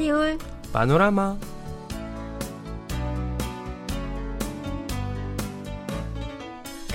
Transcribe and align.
سيول 0.00 0.38
بانوراما 0.74 1.38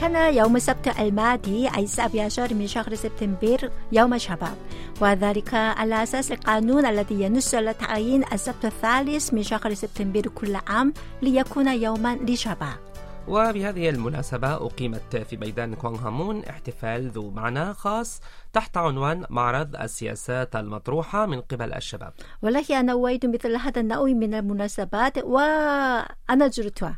كان 0.02 0.34
يوم 0.34 0.56
السبت 0.56 1.00
الماضي 1.00 1.70
أي 1.78 1.84
السابع 1.84 2.24
عشر 2.26 2.54
من 2.54 2.68
شهر 2.68 2.96
سبتمبر 2.96 3.70
يوم 3.92 4.14
الشباب 4.14 4.58
وذلك 5.02 5.54
على 5.54 6.04
أساس 6.04 6.32
القانون 6.32 6.86
الذي 6.86 7.22
ينص 7.22 7.56
على 7.56 7.74
تعيين 7.74 8.24
السبت 8.34 8.66
الثالث 8.66 9.34
من 9.34 9.44
شهر 9.44 9.74
سبتمبر 9.74 10.22
كل 10.28 10.56
عام 10.68 10.94
ليكون 11.22 11.68
يوما 11.68 12.16
للشباب 12.16 12.95
وبهذه 13.28 13.90
المناسبة 13.90 14.54
أقيمت 14.54 15.16
في 15.16 15.38
ميدان 15.38 15.76
كوانغهامون 15.76 16.44
احتفال 16.44 17.10
ذو 17.10 17.32
معنى 17.32 17.74
خاص 17.74 18.22
تحت 18.54 18.78
عنوان 18.78 19.26
معرض 19.30 19.76
السياسات 19.76 20.56
المطروحة 20.56 21.26
من 21.26 21.42
قبل 21.42 21.74
الشباب. 21.74 22.14
والله 22.42 22.66
أنا 22.70 22.82
نويت 22.82 23.26
مثل 23.26 23.56
هذا 23.56 23.82
النوع 23.82 24.10
من 24.10 24.34
المناسبات 24.34 25.18
وأنا 25.18 26.48
زرتها. 26.48 26.98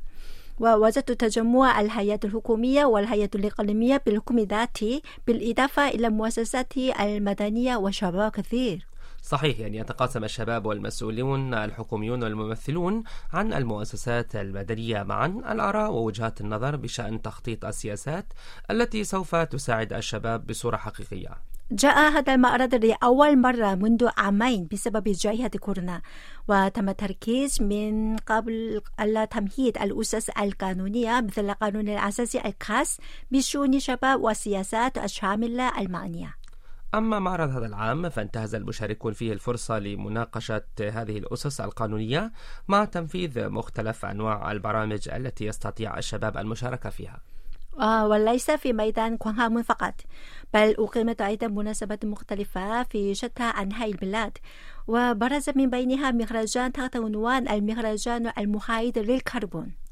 ووجدت 0.60 1.12
تجمع 1.12 1.82
الهيئات 1.82 2.26
الحكومية 2.26 2.86
والهيئات 2.86 3.36
الإقليمية 3.36 4.02
بالحكم 4.06 4.40
ذاتي 4.40 5.02
بالإضافة 5.28 5.88
إلى 5.88 6.08
المؤسسات 6.08 6.78
المدنية 6.78 7.76
وشباب 7.78 8.32
كثير. 8.32 8.88
صحيح 9.22 9.60
يعني 9.60 9.78
يتقاسم 9.78 10.24
الشباب 10.24 10.66
والمسؤولون 10.66 11.54
الحكوميون 11.54 12.24
والممثلون 12.24 13.04
عن 13.34 13.54
المؤسسات 13.54 14.36
المدنية 14.36 15.04
معا. 15.04 15.28
الآراء 15.28 15.92
ووجهات 15.92 16.42
النظر 16.42 16.76
بشأن 16.76 17.22
تخطيط 17.22 17.66
السياسات 17.66 18.34
التي 18.72 19.04
سوف 19.04 19.36
تساعد 19.36 19.94
الشباب 19.94 20.48
بصورة 20.48 20.78
حقيقية. 20.78 21.38
جاء 21.72 22.12
هذا 22.12 22.34
المعرض 22.34 22.76
لأول 22.76 23.38
مرة 23.42 23.76
منذ 23.76 24.10
عامين 24.18 24.68
بسبب 24.72 25.04
جائحة 25.04 25.48
كورونا 25.48 26.02
وتم 26.48 26.90
التركيز 26.90 27.62
من 27.62 28.18
قبل 28.18 28.82
على 29.00 29.28
تمهيد 29.28 29.78
الأسس 29.78 30.30
القانونية 30.30 31.22
مثل 31.22 31.50
القانون 31.50 31.90
الأساسي 31.90 32.42
الخاص 32.46 32.98
بشؤون 33.32 33.74
الشباب 33.74 34.22
والسياسات 34.22 34.98
الشاملة 34.98 35.82
المعنية. 35.82 36.47
أما 36.98 37.20
معرض 37.20 37.50
هذا 37.50 37.66
العام 37.66 38.10
فانتهز 38.10 38.56
المشاركون 38.56 39.14
فيه 39.14 39.34
الفرصة 39.34 39.80
لمناقشة 39.80 40.62
هذه 40.82 41.18
الأسس 41.18 41.62
القانونية 41.62 42.32
مع 42.68 42.86
تنفيذ 42.86 43.50
مختلف 43.50 44.06
أنواع 44.06 44.52
البرامج 44.52 45.10
التي 45.10 45.46
يستطيع 45.46 45.98
الشباب 45.98 46.38
المشاركة 46.38 46.90
فيها. 46.90 47.22
آه 47.80 48.08
وليس 48.08 48.52
في 48.52 48.74
ميدان 48.74 49.18
كوانغهامون 49.18 49.62
فقط 49.62 49.94
بل 50.54 50.76
أقيمت 50.80 51.22
أيضا 51.22 51.48
مناسبات 51.48 52.06
مختلفة 52.06 52.84
في 52.84 53.16
شتى 53.16 53.44
أنحاء 53.44 53.92
البلاد 53.92 54.38
وبرز 54.88 55.50
من 55.56 55.70
بينها 55.70 56.12
مهرجان 56.12 56.72
تحت 56.72 56.96
عنوان 56.96 57.50
المهرجان 57.50 58.32
المحايد 58.38 58.98
للكربون. 58.98 59.87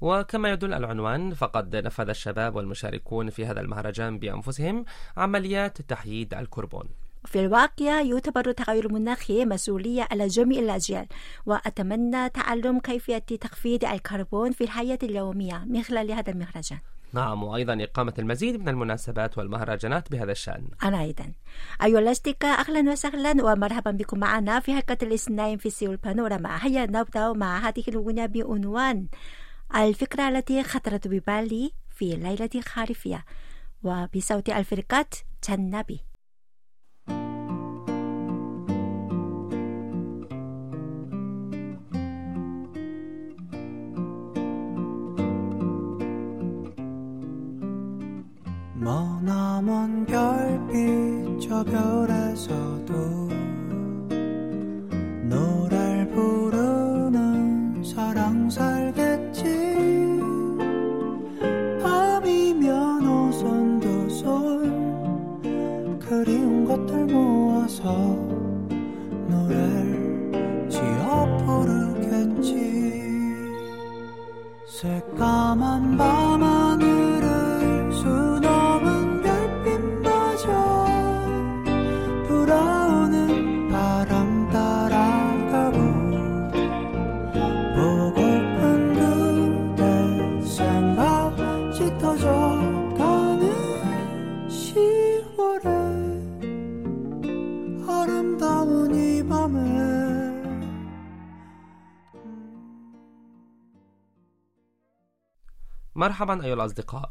وكما 0.00 0.50
يدل 0.52 0.74
العنوان 0.74 1.34
فقد 1.34 1.76
نفذ 1.76 2.08
الشباب 2.08 2.56
والمشاركون 2.56 3.30
في 3.30 3.46
هذا 3.46 3.60
المهرجان 3.60 4.18
بأنفسهم 4.18 4.84
عمليات 5.16 5.82
تحييد 5.82 6.34
الكربون. 6.34 6.88
في 7.24 7.40
الواقع 7.40 8.00
يعتبر 8.00 8.48
التغير 8.48 8.86
المناخي 8.86 9.44
مسؤولية 9.44 10.08
على 10.10 10.26
جميع 10.26 10.58
الأجيال 10.58 11.06
وأتمنى 11.46 12.28
تعلم 12.28 12.80
كيفية 12.80 13.18
تخفيض 13.18 13.84
الكربون 13.84 14.52
في 14.52 14.64
الحياة 14.64 14.98
اليومية 15.02 15.64
من 15.66 15.82
خلال 15.82 16.12
هذا 16.12 16.32
المهرجان. 16.32 16.78
نعم 17.12 17.42
وأيضا 17.42 17.78
إقامة 17.82 18.14
المزيد 18.18 18.60
من 18.60 18.68
المناسبات 18.68 19.38
والمهرجانات 19.38 20.10
بهذا 20.10 20.32
الشأن. 20.32 20.68
أنا 20.82 21.00
أيضا. 21.00 21.32
أيها 21.82 21.98
الأصدقاء 21.98 22.60
أهلا 22.60 22.92
وسهلا 22.92 23.44
ومرحبا 23.44 23.90
بكم 23.90 24.18
معنا 24.18 24.60
في 24.60 24.72
حلقة 24.72 24.98
الاثنين 25.02 25.58
في 25.58 25.70
سيول 25.70 25.96
بانوراما 25.96 26.66
هيا 26.66 26.86
نبدأ 26.86 27.32
مع 27.32 27.68
هذه 27.68 27.84
الأغنية 27.88 28.26
بعنوان 28.26 29.06
الفكرة 29.76 30.28
التي 30.28 30.62
خطرت 30.62 31.08
ببالي 31.08 31.72
في 31.90 32.16
ليلة 32.16 32.60
خارفية. 32.60 33.24
وبصوت 33.82 34.48
الفرقات 34.48 35.14
جنبي 35.48 36.00
노래를 69.28 70.68
지어 70.70 71.26
부르겠지. 71.44 72.48
새까만 74.66 75.96
밤 75.96 76.07
مرحبا 105.98 106.44
أيها 106.44 106.54
الأصدقاء. 106.54 107.10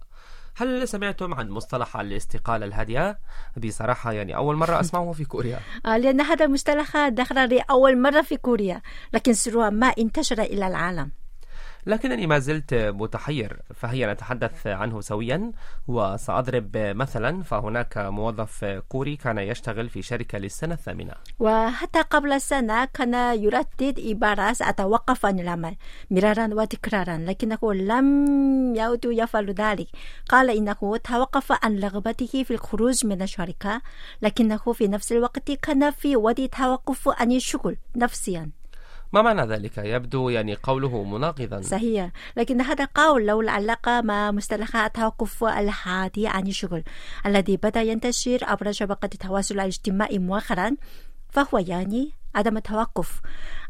هل 0.56 0.88
سمعتم 0.88 1.34
عن 1.34 1.50
مصطلح 1.50 1.98
الاستقالة 1.98 2.66
الهادئة؟ 2.66 3.18
بصراحة 3.58 4.12
يعني 4.12 4.36
أول 4.36 4.56
مرة 4.56 4.80
أسمعه 4.82 5.12
في 5.12 5.26
كوريا. 5.26 5.60
آه، 5.86 5.98
لأن 5.98 6.22
هذا 6.22 6.46
المصطلح 6.46 7.08
دخل 7.08 7.50
لأول 7.50 8.02
مرة 8.02 8.22
في 8.22 8.38
كوريا 8.38 8.82
لكن 9.14 9.34
سرعان 9.34 9.74
ما 9.74 9.88
انتشر 9.88 10.42
إلى 10.42 10.68
العالم. 10.68 11.12
لكنني 11.88 12.28
ما 12.28 12.40
زلت 12.40 12.74
متحير 12.74 13.62
فهيا 13.76 14.14
نتحدث 14.14 14.68
عنه 14.68 15.02
سويا. 15.02 15.52
وسأضرب 15.88 16.78
مثلا 16.78 17.44
فهناك 17.44 17.98
موظف 17.98 18.66
كوري 18.66 19.16
كان 19.16 19.38
يشتغل 19.38 19.90
في 19.90 20.02
شركة 20.02 20.38
للسنة 20.38 20.74
الثامنة. 20.74 21.14
وحتى 21.40 22.02
قبل 22.02 22.42
سنة 22.42 22.86
كان 22.86 23.14
يردد 23.44 24.00
عبارة 24.08 24.56
أتوقف 24.62 25.26
عن 25.26 25.40
العمل 25.40 25.76
مرارا 26.12 26.50
وتكرارا 26.54 27.18
لكنه 27.18 27.74
لم 27.74 28.08
يعد 28.76 29.06
يفعل 29.06 29.52
ذلك. 29.54 29.88
قال 30.30 30.50
إنه 30.50 30.98
توقف 31.04 31.52
عن 31.64 31.80
رغبته 31.80 32.44
في 32.44 32.52
الخروج 32.52 33.06
من 33.06 33.22
الشركة 33.22 33.82
لكنه 34.22 34.58
في 34.58 34.88
نفس 34.88 35.12
الوقت 35.12 35.52
كان 35.52 35.92
في 35.92 36.16
وضع 36.16 36.46
توقف 36.46 37.10
عن 37.10 37.32
الشغل 37.32 37.78
نفسيا. 37.96 38.50
ما 39.18 39.34
معنى 39.34 39.54
ذلك؟ 39.54 39.78
يبدو 39.78 40.30
يعني 40.30 40.56
قوله 40.64 41.04
مناقضا. 41.04 41.62
صحيح. 41.62 42.12
لكن 42.38 42.62
هذا 42.62 42.84
القول 42.84 43.28
له 43.28 43.40
العلاقة 43.40 44.02
مع 44.02 44.32
مصطلح 44.32 44.76
التوقف 44.76 45.44
الهادي 45.44 46.28
عن 46.28 46.48
الشغل 46.48 46.84
الذي 47.26 47.58
بدأ 47.58 47.82
ينتشر 47.82 48.40
عبر 48.42 48.72
شبكة 48.72 49.10
التواصل 49.14 49.56
الاجتماعي 49.56 50.20
مؤخرا 50.20 50.76
فهو 51.30 51.58
يعني 51.58 52.12
عدم 52.36 52.58
التوقف 52.58 53.22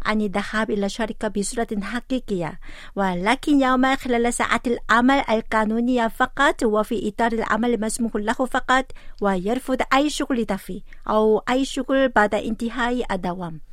عن 0.06 0.22
الذهاب 0.22 0.72
إلى 0.72 0.86
الشركة 0.86 1.28
بصورة 1.28 1.68
حقيقية. 1.82 2.60
ولكن 2.96 3.62
يوم 3.62 3.96
خلال 3.96 4.34
ساعات 4.34 4.68
العمل 4.68 5.24
القانونية 5.30 6.08
فقط 6.08 6.64
وفي 6.64 7.08
إطار 7.10 7.32
العمل 7.32 7.74
المسموح 7.74 8.16
له 8.16 8.34
فقط 8.34 8.86
ويرفض 9.22 9.82
أي 9.94 10.10
شغل 10.10 10.40
إضافي 10.40 10.84
أو 11.10 11.44
أي 11.50 11.66
شغل 11.66 12.10
بعد 12.10 12.36
انتهاء 12.36 13.14
الدوام. 13.14 13.67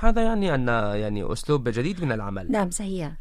هذا 0.00 0.22
يعني 0.22 0.54
أن 0.54 0.68
يعني 0.94 1.32
أسلوب 1.32 1.68
جديد 1.68 2.04
من 2.04 2.12
العمل. 2.12 2.52
نعم 2.52 2.70
صحيح. 2.70 3.12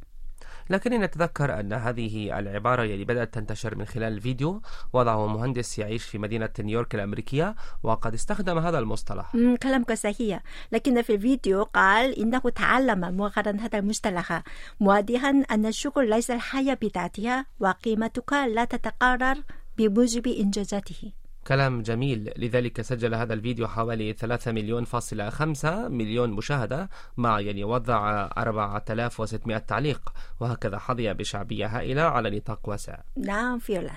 لكنني 0.69 1.03
أتذكر 1.03 1.59
أن 1.59 1.73
هذه 1.73 2.39
العبارة 2.39 2.83
يعني 2.83 3.05
بدأت 3.05 3.33
تنتشر 3.33 3.75
من 3.75 3.85
خلال 3.85 4.13
الفيديو 4.13 4.61
وضعه 4.93 5.27
مهندس 5.27 5.79
يعيش 5.79 6.03
في 6.03 6.17
مدينة 6.17 6.49
نيويورك 6.59 6.95
الأمريكية 6.95 7.55
وقد 7.83 8.13
استخدم 8.13 8.57
هذا 8.57 8.79
المصطلح. 8.79 9.31
كلامك 9.63 9.93
صحيح. 9.93 10.43
لكن 10.71 11.01
في 11.01 11.15
الفيديو 11.15 11.63
قال 11.63 12.19
إنه 12.19 12.39
تعلم 12.39 13.17
مؤخرا 13.17 13.57
هذا 13.59 13.79
المصطلح 13.79 14.43
موضحا 14.79 15.43
أن 15.51 15.65
الشغل 15.65 16.09
ليس 16.09 16.31
الحياة 16.31 16.77
بذاتها 16.81 17.45
وقيمتك 17.59 18.33
لا 18.33 18.65
تتقرر 18.65 19.43
بموجب 19.77 20.27
إنجازاته. 20.27 21.11
كلام 21.47 21.81
جميل. 21.81 22.33
لذلك 22.37 22.81
سجل 22.81 23.15
هذا 23.15 23.33
الفيديو 23.33 23.67
حوالي 23.67 24.13
3 24.13 24.51
مليون 24.51 24.83
فاصلة 24.83 25.29
5 25.29 25.87
مليون 25.87 26.29
مشاهدة 26.29 26.89
مع 27.17 27.39
يعني 27.39 27.63
وضع 27.63 28.29
4600 28.37 29.57
تعليق. 29.57 30.13
وهكذا 30.39 30.77
حظي 30.77 31.13
بشعبية 31.13 31.65
هائلة 31.65 32.01
على 32.01 32.37
نطاق 32.37 32.69
واسع. 32.69 32.99
نعم 33.17 33.59
فعلا 33.59 33.91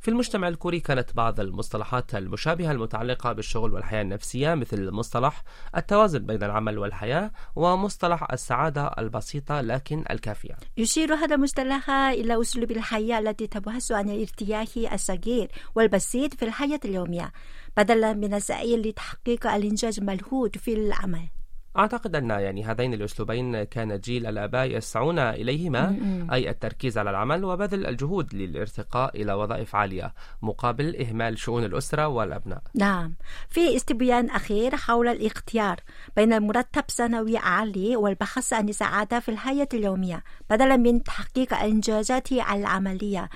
في 0.00 0.08
المجتمع 0.08 0.48
الكوري 0.48 0.80
كانت 0.80 1.14
بعض 1.14 1.40
المصطلحات 1.40 2.14
المشابهة 2.14 2.72
المتعلقة 2.72 3.32
بالشغل 3.32 3.72
والحياة 3.72 4.02
النفسية 4.02 4.54
مثل 4.54 4.90
مصطلح 4.90 5.42
التوازن 5.76 6.18
بين 6.18 6.42
العمل 6.42 6.78
والحياة 6.78 7.30
ومصطلح 7.56 8.32
السعادة 8.32 8.86
البسيطة 8.98 9.60
لكن 9.60 10.04
الكافية. 10.10 10.56
يشير 10.76 11.14
هذا 11.14 11.34
المصطلح 11.34 11.90
إلى 11.90 12.40
أسلوب 12.40 12.70
الحياة 12.70 13.18
التي 13.18 13.46
تبحث 13.46 13.92
عن 13.92 14.10
الارتياح 14.10 14.92
الصغير 14.92 15.50
والبسيط 15.74 16.34
في 16.34 16.44
الحياة 16.44 16.80
اليومية 16.84 17.32
بدلا 17.76 18.12
من 18.12 18.34
السعي 18.34 18.76
لتحقيق 18.76 19.46
الإنجاز 19.46 19.98
الملحوظ 19.98 20.50
في 20.50 20.72
العمل. 20.74 21.35
أعتقد 21.78 22.16
أن 22.16 22.30
يعني 22.30 22.64
هذين 22.64 22.94
الأسلوبين 22.94 23.64
كان 23.64 24.00
جيل 24.00 24.26
الآباء 24.26 24.76
يسعون 24.76 25.18
إليهما 25.18 25.96
أي 26.32 26.50
التركيز 26.50 26.98
على 26.98 27.10
العمل 27.10 27.44
وبذل 27.44 27.86
الجهود 27.86 28.34
للارتقاء 28.34 29.22
إلى 29.22 29.32
وظائف 29.32 29.74
عالية 29.74 30.14
مقابل 30.42 30.96
إهمال 30.96 31.38
شؤون 31.38 31.64
الأسرة 31.64 32.08
والأبناء. 32.08 32.62
نعم. 32.74 33.14
في 33.48 33.76
استبيان 33.76 34.30
أخير 34.30 34.76
حول 34.76 35.08
الاختيار 35.08 35.76
بين 36.16 36.32
المرتب 36.32 36.84
سنوي 36.88 37.36
عالي 37.36 37.96
والبحث 37.96 38.52
عن 38.52 38.68
السعادة 38.68 39.20
في 39.20 39.28
الحياة 39.28 39.68
اليومية 39.74 40.24
بدلا 40.50 40.76
من 40.76 41.02
تحقيق 41.02 41.54
الإنجازات 41.54 42.32
العملية. 42.32 43.28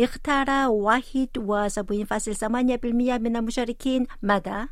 اختار 0.00 0.68
71.8% 0.68 3.18
من 3.18 3.36
المشاركين. 3.36 4.06
ماذا؟ 4.22 4.68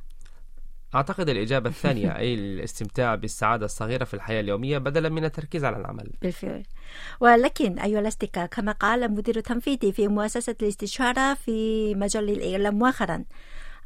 أعتقد 0.94 1.28
الإجابة 1.28 1.70
الثانية 1.70 2.16
أي 2.16 2.34
الاستمتاع 2.34 3.14
بالسعادة 3.14 3.64
الصغيرة 3.64 4.04
في 4.04 4.14
الحياة 4.14 4.40
اليومية 4.40 4.78
بدلا 4.78 5.08
من 5.08 5.24
التركيز 5.24 5.64
على 5.64 5.76
العمل. 5.76 6.10
بالفعل. 6.22 6.62
ولكن 7.20 7.78
أيها 7.78 8.00
الأصدقاء 8.00 8.46
كما 8.46 8.72
قال 8.72 9.02
المدير 9.02 9.36
التنفيذي 9.36 9.92
في 9.92 10.08
مؤسسة 10.08 10.54
الاستشارة 10.62 11.34
في 11.34 11.94
مجال 11.94 12.30
الإعلام 12.30 12.78
مؤخرا 12.78 13.24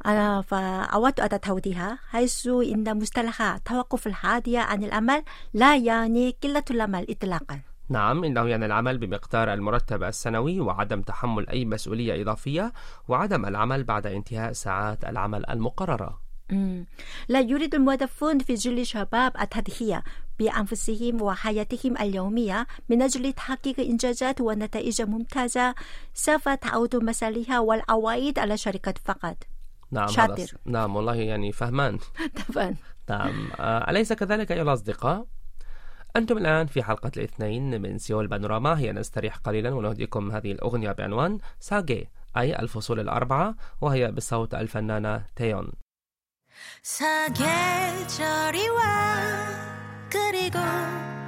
أنا 0.05 0.41
فأود 0.41 1.19
أن 1.19 1.39
توضيح 1.39 1.95
حيث 2.09 2.47
إن 2.47 2.97
مصطلح 2.97 3.57
توقف 3.57 4.07
الحادية 4.07 4.59
عن 4.59 4.83
العمل 4.83 5.23
لا 5.53 5.77
يعني 5.77 6.35
قلة 6.43 6.63
العمل 6.71 7.05
إطلاقا. 7.09 7.59
نعم 7.89 8.23
إنه 8.23 8.47
يعني 8.47 8.65
العمل 8.65 8.97
بمقدار 8.97 9.53
المرتب 9.53 10.03
السنوي 10.03 10.59
وعدم 10.59 11.01
تحمل 11.01 11.49
أي 11.49 11.65
مسؤولية 11.65 12.21
إضافية 12.21 12.73
وعدم 13.07 13.45
العمل 13.45 13.83
بعد 13.83 14.07
انتهاء 14.07 14.53
ساعات 14.53 15.05
العمل 15.05 15.49
المقررة. 15.49 16.26
لا 17.27 17.39
يريد 17.39 17.75
الموظفون 17.75 18.39
في 18.39 18.53
جيل 18.53 18.79
الشباب 18.79 19.31
التضحية 19.41 20.03
بأنفسهم 20.39 21.21
وحياتهم 21.21 21.97
اليومية 21.97 22.67
من 22.89 23.01
أجل 23.01 23.33
تحقيق 23.33 23.79
إنجازات 23.79 24.41
ونتائج 24.41 25.01
ممتازة 25.01 25.75
سوف 26.13 26.49
تعود 26.49 26.95
مصالحها 26.95 27.59
والعوائد 27.59 28.39
على 28.39 28.53
الشركة 28.53 28.93
فقط. 29.05 29.37
نعم 29.91 30.07
شاطر. 30.07 30.51
نعم 30.65 30.95
والله 30.95 31.15
يعني 31.15 31.51
فهمان. 31.51 31.99
طبعا. 32.49 32.75
نعم. 33.09 33.47
آه، 33.59 33.89
أليس 33.91 34.13
كذلك 34.13 34.51
أيها 34.51 34.63
الأصدقاء؟ 34.63 35.25
أنتم 36.15 36.37
الآن 36.37 36.67
في 36.67 36.83
حلقة 36.83 37.11
الاثنين 37.17 37.81
من 37.81 37.97
سيول 37.97 38.27
بانوراما. 38.27 38.79
هي 38.79 38.91
نستريح 38.91 39.37
قليلا 39.37 39.73
ونهديكم 39.73 40.31
هذه 40.31 40.51
الأغنية 40.51 40.91
بعنوان 40.91 41.37
ساجي 41.59 42.09
أي 42.37 42.59
الفصول 42.59 42.99
الأربعة 42.99 43.55
وهي 43.81 44.11
بصوت 44.11 44.55
الفنانة 44.55 45.23
تيون. 45.35 45.71
사계절이 46.81 48.69
와 48.69 49.15
그리고 50.09 50.59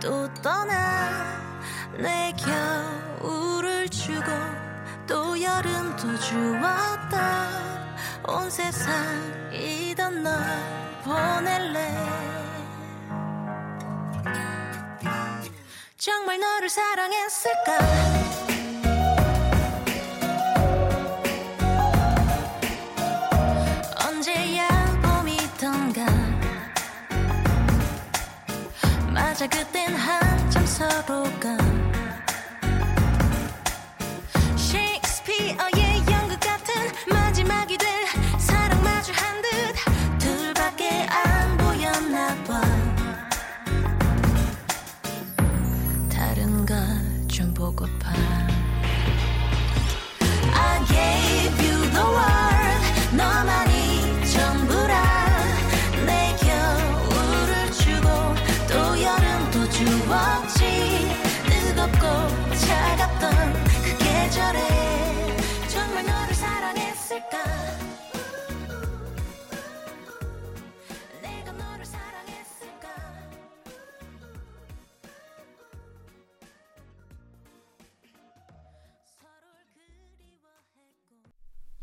또 0.01 0.33
떠나 0.41 1.39
내 1.97 2.33
겨울을 2.37 3.89
주고 3.89 4.31
또 5.05 5.41
여름도 5.41 6.19
주었다. 6.19 7.49
온 8.27 8.49
세상이던 8.49 10.23
널 10.23 10.33
보낼래. 11.03 12.29
정말 15.97 16.39
너를 16.39 16.69
사랑했을까 16.69 18.28
맞아 29.39 29.47
그땐 29.47 29.95
한참 29.95 30.65
서로가 30.65 31.78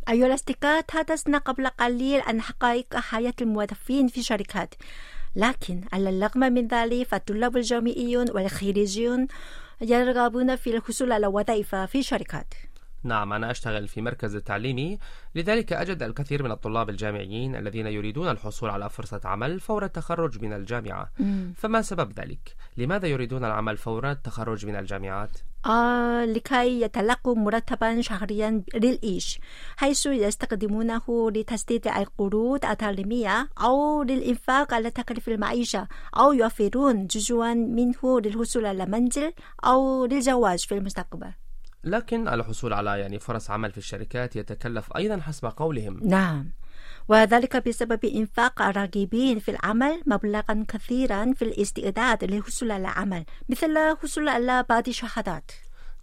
أيها 0.08 0.26
الأصدقاء 0.26 0.80
تحدثنا 0.80 1.38
قبل 1.38 1.66
قليل 1.66 2.20
عن 2.20 2.40
حقائق 2.40 2.96
حياة 2.96 3.34
الموظفين 3.40 4.08
في 4.08 4.22
شركات. 4.22 4.74
لكن 5.36 5.80
على 5.92 6.10
الرغم 6.10 6.40
من 6.40 6.66
ذلك 6.66 7.06
فالطلاب 7.06 7.56
الجامعيون 7.56 8.30
والخريجيون 8.30 9.26
يرغبون 9.80 10.56
في 10.56 10.76
الحصول 10.76 11.12
على 11.12 11.26
وظائف 11.26 11.74
في 11.74 12.02
شركات. 12.02 12.54
نعم 13.02 13.32
أنا 13.32 13.50
أشتغل 13.50 13.88
في 13.88 14.00
مركز 14.00 14.36
تعليمي. 14.36 14.98
لذلك 15.34 15.72
أجد 15.72 16.02
الكثير 16.02 16.42
من 16.42 16.50
الطلاب 16.50 16.90
الجامعيين 16.90 17.56
الذين 17.56 17.86
يريدون 17.86 18.28
الحصول 18.28 18.70
على 18.70 18.90
فرصة 18.90 19.20
عمل 19.24 19.60
فور 19.60 19.84
التخرج 19.84 20.42
من 20.42 20.52
الجامعة. 20.52 21.10
فما 21.56 21.82
سبب 21.82 22.12
ذلك؟ 22.20 22.56
لماذا 22.76 23.06
يريدون 23.06 23.44
العمل 23.44 23.76
فور 23.76 24.10
التخرج 24.10 24.66
من 24.66 24.76
الجامعات؟ 24.76 25.30
آه 25.66 26.24
لكي 26.24 26.80
يتلقوا 26.80 27.34
مرتبا 27.34 28.00
شهريا 28.00 28.62
للعيش 28.74 29.40
حيث 29.76 30.06
يستخدمونه 30.06 31.30
لتسديد 31.30 31.88
القروض 31.88 32.64
التعليمية 32.64 33.48
أو 33.60 34.02
للإنفاق 34.02 34.74
على 34.74 34.90
تكاليف 34.90 35.28
المعيشة 35.28 35.88
أو 36.18 36.32
يوفرون 36.32 37.06
جزءا 37.06 37.54
منه 37.54 38.20
للحصول 38.20 38.66
على 38.66 38.86
منزل 38.86 39.32
أو 39.64 40.06
للزواج 40.06 40.66
في 40.66 40.74
المستقبل. 40.74 41.30
لكن 41.84 42.28
الحصول 42.28 42.72
على 42.72 43.00
يعني 43.00 43.18
فرص 43.18 43.50
عمل 43.50 43.72
في 43.72 43.78
الشركات 43.78 44.36
يتكلف 44.36 44.96
أيضا 44.96 45.20
حسب 45.20 45.48
قولهم. 45.48 46.00
نعم. 46.02 46.50
وذلك 47.08 47.68
بسبب 47.68 48.04
إنفاق 48.04 48.62
الراغبين 48.62 49.38
في 49.38 49.50
العمل 49.50 50.02
مبلغا 50.06 50.64
كثيرا 50.68 51.32
في 51.32 51.42
الاستعداد 51.42 52.24
للحصول 52.24 52.70
على 52.70 52.88
عمل 52.88 53.24
مثل 53.48 53.76
الحصول 53.76 54.28
على 54.28 54.64
بعض 54.68 54.88
الشهادات. 54.88 55.50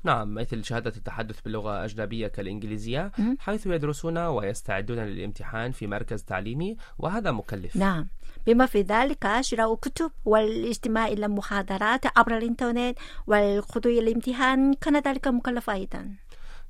نعم 0.03 0.34
مثل 0.34 0.63
شهادة 0.63 0.94
التحدث 0.98 1.42
باللغة 1.42 1.86
أجنبية 1.86 2.27
كالإنجليزية 2.27 3.12
حيث 3.39 3.65
يدرسون 3.65 4.18
ويستعدون 4.18 5.00
للامتحان 5.00 5.72
في 5.72 5.88
مركز 5.88 6.24
تعليمي 6.24 6.77
وهذا 6.98 7.32
مكلف. 7.32 7.75
نعم. 7.75 8.08
بما 8.48 8.65
في 8.65 8.82
ذلك 8.82 9.27
شراء 9.42 9.75
كتب 9.75 10.12
والاستماع 10.25 11.08
إلى 11.08 11.27
محاضرات 11.27 12.18
عبر 12.18 12.38
الإنترنت 12.38 13.00
والخضوع 13.27 13.92
الامتحان 13.92 14.74
كان 14.74 15.00
ذلك 15.00 15.27
مكلف 15.27 15.70
أيضا. 15.70 16.10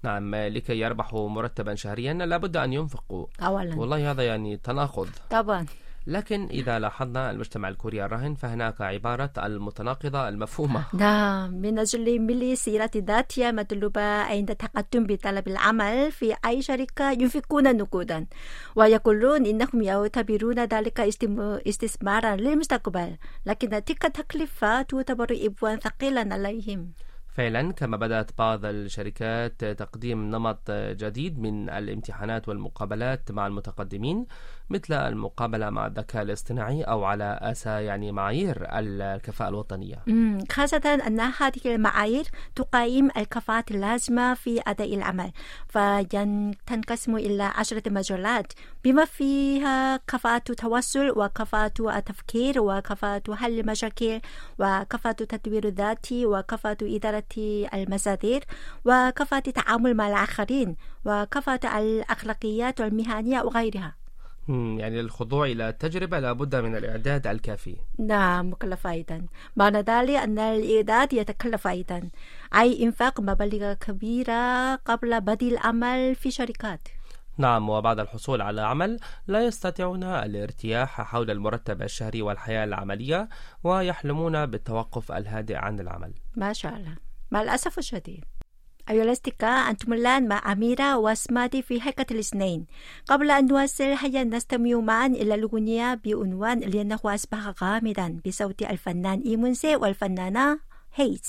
نعم 0.03 0.35
لكي 0.35 0.79
يربحوا 0.79 1.29
مرتبا 1.29 1.75
شهريا 1.75 2.13
لابد 2.13 2.57
أن 2.57 2.73
ينفقوا 2.73 3.25
أولا. 3.41 3.75
والله 3.75 4.11
هذا 4.11 4.23
يعني 4.23 4.57
تناقض. 4.57 5.09
طبعا. 5.29 5.65
لكن 6.07 6.45
إذا 6.45 6.79
لاحظنا 6.79 7.31
المجتمع 7.31 7.69
الكوري 7.69 8.05
الراهن 8.05 8.35
فهناك 8.35 8.81
عبارة 8.81 9.31
المتناقضة 9.37 10.29
المفهومة. 10.29 10.85
نعم 10.93 11.51
من 11.51 11.79
أجل 11.79 12.19
ملء 12.19 12.53
سيرة 12.53 12.91
ذاتية 12.97 13.51
مطلوبة 13.51 14.01
عند 14.01 14.49
التقدم 14.51 15.05
بطلب 15.05 15.47
العمل 15.47 16.11
في 16.11 16.35
أي 16.45 16.61
شركة 16.61 17.11
ينفقون 17.11 17.77
نقودا. 17.77 18.25
ويقولون 18.75 19.45
إنهم 19.45 19.81
يعتبرون 19.81 20.59
ذلك 20.63 20.99
استثمارا 21.67 22.35
للمستقبل 22.35 23.17
لكن 23.45 23.69
تلك 23.69 24.05
التكلفة 24.05 24.81
تعتبر 24.81 25.37
إبوا 25.41 25.75
ثقيلا 25.75 26.33
عليهم. 26.33 26.91
فعلا 27.33 27.73
كما 27.73 27.97
بدأت 27.97 28.31
بعض 28.37 28.65
الشركات 28.65 29.65
تقديم 29.65 30.29
نمط 30.31 30.71
جديد 30.71 31.39
من 31.39 31.69
الامتحانات 31.69 32.49
والمقابلات 32.49 33.31
مع 33.31 33.47
المتقدمين 33.47 34.25
مثل 34.69 34.93
المقابلة 34.93 35.69
مع 35.69 35.87
الذكاء 35.87 36.21
الاصطناعي 36.23 36.83
أو 36.83 37.03
على 37.03 37.39
أسى 37.41 37.69
يعني 37.69 38.11
معايير 38.11 38.67
الكفاءة 38.69 39.49
الوطنية. 39.49 40.03
خاصة 40.51 40.99
أن 41.07 41.19
هذه 41.19 41.61
المعايير 41.65 42.25
تقيم 42.55 43.09
الكفاءات 43.17 43.71
اللازمة 43.71 44.33
في 44.33 44.61
أداء 44.67 44.95
العمل 44.95 45.31
فتنقسم 45.67 47.15
إلى 47.15 47.43
عشرة 47.43 47.83
مجالات. 47.89 48.53
بما 48.83 49.05
فيها 49.05 49.97
كفاءة 49.97 50.43
التواصل 50.49 51.19
وكفاءة 51.19 51.97
التفكير 51.97 52.61
وكفاءة 52.61 53.35
حل 53.35 53.59
المشاكل 53.59 54.21
وكفاءة 54.59 55.15
التطوير 55.21 55.67
الذاتي 55.67 56.25
وكفاءة 56.25 56.77
إدارة 56.81 57.23
المصادر 57.73 58.39
وكفاءة 58.85 59.43
التعامل 59.47 59.93
مع 59.93 60.07
الآخرين 60.07 60.75
وكفاءة 61.05 61.79
الأخلاقيات 61.79 62.81
والمهنية 62.81 63.41
وغيرها. 63.41 63.95
يعني 64.49 65.01
للخضوع 65.01 65.45
إلى 65.45 65.69
التجربة 65.69 66.19
لابد 66.19 66.55
من 66.55 66.75
الإعداد 66.75 67.27
الكافي. 67.27 67.75
نعم 67.99 68.49
مكلف 68.49 68.87
أيضا. 68.87 69.25
معنى 69.55 69.77
ذلك 69.77 70.15
أن 70.15 70.39
الإعداد 70.39 71.13
يتكلف 71.13 71.67
أيضا 71.67 72.09
أي 72.55 72.83
إنفاق 72.83 73.21
مبالغ 73.21 73.73
كبيرة 73.73 74.75
قبل 74.75 75.21
بدء 75.21 75.47
العمل 75.47 76.15
في 76.15 76.31
شركات. 76.31 76.87
نعم 77.37 77.69
وبعد 77.69 77.99
الحصول 77.99 78.41
على 78.41 78.61
عمل 78.61 78.99
لا 79.27 79.45
يستطيعون 79.45 80.03
الارتياح 80.03 81.01
حول 81.01 81.31
المرتب 81.31 81.81
الشهري 81.81 82.21
والحياة 82.21 82.63
العملية 82.63 83.29
ويحلمون 83.63 84.45
بالتوقف 84.45 85.11
الهادئ 85.11 85.55
عن 85.55 85.79
العمل. 85.79 86.13
ما 86.35 86.53
شاء 86.53 86.75
الله. 86.75 86.97
مع 87.31 87.41
الأسف 87.41 87.77
الشديد. 87.77 88.23
أيها 88.89 89.03
الأصدقاء 89.03 89.69
أنتم 89.69 89.93
الآن 89.93 90.27
مع 90.27 90.51
أميرة 90.51 90.97
وأسمادي 90.97 91.61
في 91.61 91.81
حلقة 91.81 92.05
الاثنين. 92.11 92.65
قبل 93.07 93.31
أن 93.31 93.47
نواصل 93.47 93.83
هيا 93.83 94.23
نستمع 94.23 94.79
معا 94.79 95.07
إلى 95.07 95.35
الأغنية 95.35 96.01
بعنوان 96.05 96.59
لأنه 96.59 96.99
أصبح 97.05 97.63
غامضا 97.63 98.19
بصوت 98.25 98.61
الفنان 98.61 99.21
إيمونسي 99.25 99.75
والفنانة 99.75 100.59
هيت. 100.95 101.27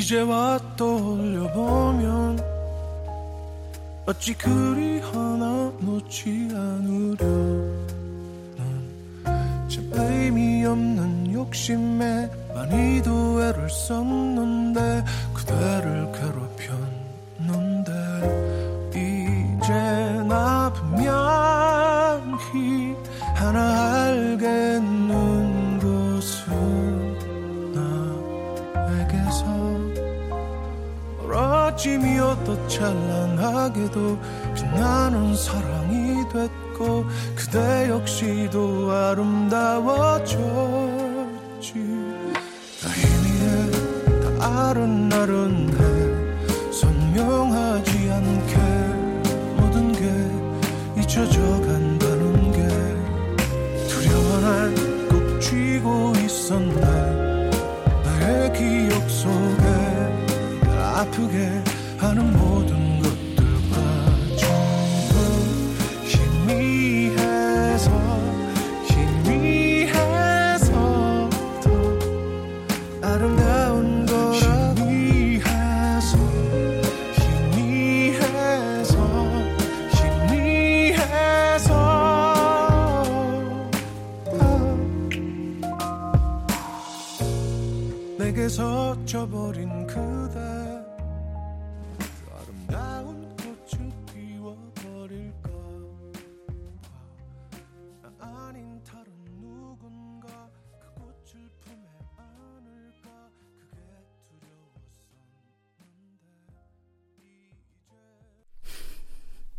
이제와 0.00 0.58
떠올려보면 0.78 2.40
어찌 4.06 4.32
그리 4.32 4.98
하나 5.00 5.70
놓지 5.78 6.48
않으려. 6.54 7.26
난참 9.26 9.90
의미 9.92 10.64
없는 10.64 11.34
욕심에 11.34 12.30
많이도 12.54 13.42
애를 13.44 13.68
썼는데 13.68 15.04
아름다워졌지. 39.80 41.72
다 42.82 42.88
희미해 42.90 43.44
다 44.38 44.68
아른아른해. 44.68 45.78
선명하지 46.72 48.10
않게 48.10 48.56
모든 49.56 49.92
게 49.92 50.00
잊혀져 51.00 51.40
간다는 51.62 52.52
게 52.52 52.58
두려워 53.88 54.40
날꼭 54.40 55.40
쥐고 55.40 56.12
있었네. 56.24 56.80
나의 58.04 58.52
기억 58.52 59.08
속에 59.08 59.64
날 60.62 60.78
아프게 60.96 61.36
하는 61.98 62.32
모 62.32 62.49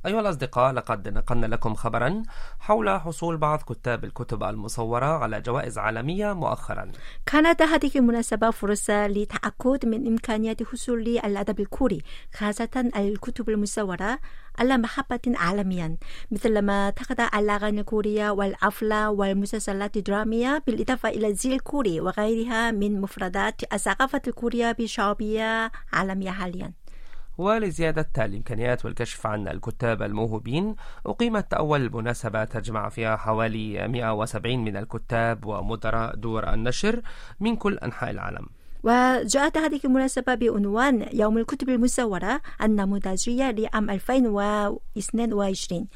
أيها 0.05 0.19
الأصدقاء 0.19 0.73
لقد 0.73 1.07
نقلنا 1.07 1.45
لكم 1.45 1.73
خبرا 1.73 2.23
حول 2.59 2.89
حصول 2.89 3.37
بعض 3.37 3.59
كتاب 3.61 4.03
الكتب 4.03 4.43
المصورة 4.43 5.05
على 5.05 5.41
جوائز 5.41 5.77
عالمية 5.77 6.33
مؤخرا. 6.33 6.91
كانت 7.25 7.61
هذه 7.61 7.91
المناسبة 7.95 8.51
فرصة 8.51 9.07
لتأكد 9.07 9.85
من 9.85 10.07
إمكانية 10.07 10.57
حصول 10.71 11.01
الأدب 11.01 11.59
الكوري 11.59 12.01
خاصة 12.33 12.91
الكتب 12.95 13.49
المصورة 13.49 14.19
على 14.59 14.77
محبة 14.77 15.19
عالميا. 15.27 15.97
مثل 16.31 16.61
ما 16.61 16.89
تخضع 16.89 17.29
الأغاني 17.35 17.79
الكورية 17.79 18.29
والأفلام 18.29 19.19
والمسلسلات 19.19 19.97
الدرامية 19.97 20.63
بالإضافة 20.67 21.09
إلى 21.09 21.27
الزي 21.27 21.53
الكوري 21.55 22.01
وغيرها 22.01 22.71
من 22.71 23.01
مفردات 23.01 23.73
الثقافة 23.73 24.21
الكورية 24.27 24.71
بشعبية 24.71 25.71
عالمية 25.93 26.31
حاليا. 26.31 26.80
ولزيادة 27.41 28.09
الإمكانيات 28.17 28.85
والكشف 28.85 29.27
عن 29.27 29.47
الكتاب 29.47 30.01
الموهوبين 30.01 30.75
أقيمت 31.05 31.53
أول 31.53 31.93
مناسبة 31.93 32.43
تجمع 32.43 32.89
فيها 32.89 33.15
حوالي 33.15 33.87
170 33.87 34.59
من 34.63 34.77
الكتاب 34.77 35.45
ومدراء 35.45 36.15
دور 36.15 36.53
النشر 36.53 37.01
من 37.39 37.55
كل 37.55 37.77
أنحاء 37.77 38.11
العالم. 38.11 38.45
وجاءت 38.83 39.57
هذه 39.57 39.79
المناسبة 39.85 40.35
بعنوان 40.35 41.07
يوم 41.13 41.37
الكتب 41.37 41.69
المصورة 41.69 42.41
النموذجية 42.61 43.51
لعام 43.51 43.89
2022 43.89 45.87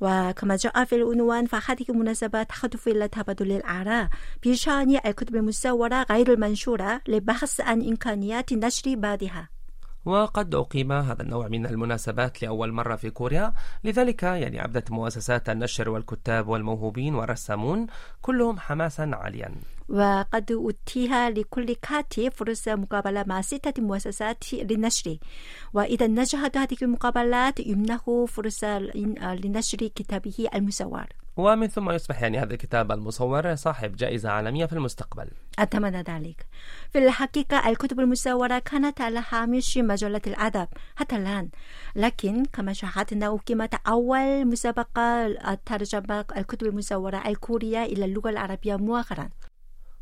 وكما 0.00 0.56
جاء 0.56 0.84
في 0.84 0.94
العنوان 0.96 1.46
فهذه 1.46 1.84
المناسبة 1.90 2.42
تهدف 2.42 2.88
إلى 2.88 3.08
تبادل 3.08 3.52
الآراء 3.52 4.08
بشأن 4.46 4.96
الكتب 5.06 5.36
المصورة 5.36 6.06
غير 6.10 6.32
المنشورة 6.32 7.00
للبحث 7.08 7.60
عن 7.60 7.88
إمكانيات 7.88 8.52
نشر 8.52 8.94
بعضها 8.94 9.57
وقد 10.04 10.54
أقيم 10.54 10.92
هذا 10.92 11.22
النوع 11.22 11.48
من 11.48 11.66
المناسبات 11.66 12.42
لأول 12.42 12.72
مرة 12.72 12.96
في 12.96 13.10
كوريا. 13.10 13.54
لذلك 13.84 14.22
يعني 14.22 14.64
أبدت 14.64 14.90
مؤسسات 14.90 15.48
النشر 15.48 15.90
والكتاب 15.90 16.48
والموهوبين 16.48 17.14
والرسامون 17.14 17.86
كلهم 18.22 18.58
حماسا 18.58 19.10
عاليا. 19.14 19.54
وقد 19.88 20.52
أتيح 20.52 21.12
لكل 21.12 21.74
كاتب 21.74 22.32
فرصة 22.32 22.74
مقابلة 22.74 23.24
مع 23.26 23.40
ستة 23.40 23.82
مؤسسات 23.82 24.54
للنشر. 24.54 25.18
وإذا 25.74 26.06
نجحت 26.06 26.56
هذه 26.56 26.76
المقابلات 26.82 27.60
يمنح 27.60 28.10
فرصة 28.28 28.78
لنشر 28.78 29.78
كتابه 29.78 30.48
المصور 30.54 31.06
ومن 31.38 31.66
ثم 31.66 31.90
يصبح 31.90 32.22
يعني 32.22 32.38
هذا 32.38 32.52
الكتاب 32.52 32.92
المصور 32.92 33.54
صاحب 33.54 33.96
جائزة 33.96 34.30
عالمية 34.30 34.66
في 34.66 34.72
المستقبل. 34.72 35.28
أتمنى 35.58 36.02
ذلك. 36.02 36.46
في 36.92 36.98
الحقيقة 36.98 37.68
الكتب 37.68 38.00
المصورة 38.00 38.58
كانت 38.58 39.00
على 39.00 39.22
هامش 39.30 39.78
مجلة 39.78 40.20
الأدب 40.26 40.68
حتى 40.96 41.16
الآن. 41.16 41.48
لكن 41.96 42.44
كما 42.44 42.72
شاهدنا 42.72 43.26
أقيمت 43.26 43.74
أول 43.88 44.46
مسابقة 44.46 45.34
ترجمة 45.66 46.24
الكتب 46.36 46.66
المصورة 46.66 47.22
الكورية 47.26 47.84
إلى 47.84 48.04
اللغة 48.04 48.30
العربية 48.30 48.76
مؤخرا. 48.76 49.28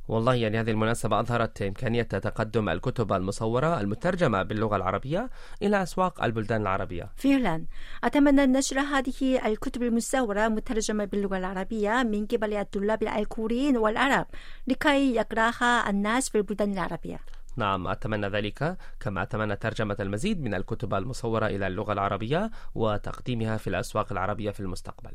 والله 0.09 0.35
يعني 0.35 0.61
هذه 0.61 0.71
المناسبة 0.71 1.21
أظهرت 1.21 1.63
إمكانية 1.63 2.03
تقدم 2.03 2.69
الكتب 2.69 3.13
المصورة 3.13 3.81
المترجمة 3.81 4.43
باللغة 4.43 4.77
العربية 4.77 5.31
إلى 5.63 5.83
أسواق 5.83 6.25
البلدان 6.25 6.61
العربية. 6.61 7.11
فعلا. 7.17 7.65
أتمنى 8.05 8.47
نشر 8.47 8.81
هذه 8.81 9.47
الكتب 9.47 9.83
المصورة 9.83 10.49
مترجمة 10.49 11.05
باللغة 11.05 11.39
العربية 11.39 12.03
من 12.03 12.27
قبل 12.27 12.55
الطلاب 12.55 13.03
الكوريين 13.03 13.77
والعرب 13.77 14.27
لكي 14.67 15.15
يقرأها 15.15 15.91
الناس 15.91 16.29
في 16.29 16.39
البلدان 16.39 16.73
العربية. 16.73 17.21
نعم 17.57 17.87
أتمنى 17.87 18.29
ذلك. 18.29 18.77
كما 19.01 19.23
أتمنى 19.23 19.57
ترجمة 19.57 19.97
المزيد 20.01 20.43
من 20.43 20.55
الكتب 20.55 20.95
المصورة 20.95 21.47
إلى 21.47 21.67
اللغة 21.67 21.93
العربية 21.93 22.51
وتقديمها 22.75 23.57
في 23.57 23.67
الأسواق 23.67 24.13
العربية 24.13 24.51
في 24.51 24.61
المستقبل. 24.61 25.13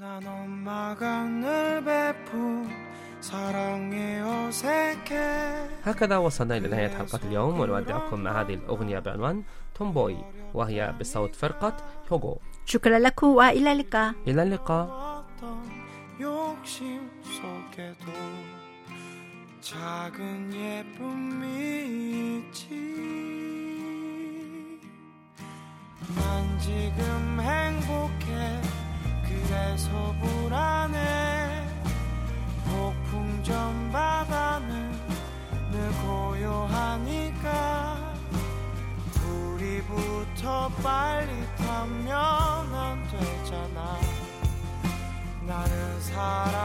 난 0.00 0.26
엄마가 0.26 1.24
늘 1.24 1.84
베푼 1.84 2.68
사랑에 3.20 4.20
어색해 4.20 5.68
هكذا 5.84 6.16
وصلنا 6.16 6.56
إلى 6.56 6.68
نهاية 6.68 6.88
حلقة 6.88 7.20
اليوم 7.28 7.60
ونودعكم 7.60 8.20
مع 8.20 8.40
هذه 8.40 8.54
الأغنية 8.54 8.98
بعنوان 8.98 9.42
تومبوي 9.74 10.16
وهي 10.54 10.94
بصوت 11.00 11.34
فرقة 11.34 11.76
هوغو 12.12 12.38
شكرا 12.66 12.98
لكم 12.98 13.26
وإلى 13.26 13.72
اللقاء 13.72 14.14
إلى 14.26 14.42
اللقاء 14.42 14.84
어떤 14.86 15.64
욕심 16.20 17.10
속에도 17.22 18.12
작은 19.60 20.52
예쁨이 20.54 21.46
있지 22.38 22.68
난 26.16 26.58
지금 26.60 27.40
행복해 27.40 28.60
그래서 29.51 30.15
불안해. 30.21 31.67
폭풍전 32.63 33.91
바다는 33.91 34.93
늘 35.71 35.91
고요하니까. 36.05 37.97
우리 39.27 39.81
붙어 39.81 40.69
빨리 40.81 41.33
타면 41.57 42.13
안 42.15 43.05
되잖아. 43.09 43.99
나는 45.45 45.99
사랑 45.99 46.60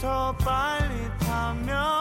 더 0.00 0.32
빨리 0.38 1.10
타면 1.18 1.99